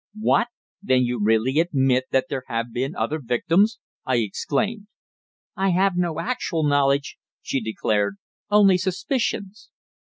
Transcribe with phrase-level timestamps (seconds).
[0.19, 0.47] "What?
[0.81, 4.87] Then you really admit that there have been other victims?" I exclaimed.
[5.55, 8.15] "I have no actual knowledge," she declared,
[8.49, 9.69] "only suspicions."